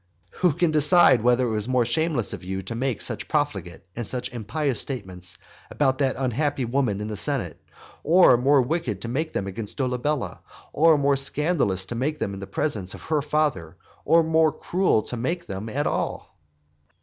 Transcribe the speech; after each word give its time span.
Who 0.39 0.53
can 0.53 0.71
decide 0.71 1.21
whether 1.21 1.47
it 1.47 1.51
was 1.51 1.67
more 1.67 1.85
shameless 1.85 2.33
of 2.33 2.43
you 2.43 2.63
to 2.63 2.73
make 2.73 3.01
such 3.01 3.27
profligate 3.27 3.83
and 3.95 4.07
such 4.07 4.33
impious 4.33 4.79
statements 4.81 5.37
against 5.69 5.99
that 5.99 6.15
unhappy 6.17 6.65
woman 6.65 7.01
in 7.01 7.07
the 7.07 7.15
senate, 7.15 7.63
or 8.03 8.35
more 8.35 8.63
wicked 8.63 9.01
to 9.03 9.07
make 9.07 9.33
them 9.33 9.45
against 9.45 9.77
Dolabella, 9.77 10.39
or 10.73 10.97
more 10.97 11.17
scandalous 11.17 11.85
to 11.85 11.93
make 11.93 12.17
them 12.17 12.33
in 12.33 12.39
the 12.39 12.47
presence 12.47 12.95
of 12.95 13.03
her 13.03 13.21
father, 13.21 13.77
or 14.03 14.23
more 14.23 14.51
cruel 14.51 15.03
to 15.03 15.17
make 15.17 15.45
them 15.45 15.69
at 15.69 15.85
all? 15.85 16.35